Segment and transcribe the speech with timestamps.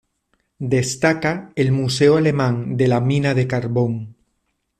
[0.57, 4.15] Destaca el Museo Alemán de la Mina de Carbón.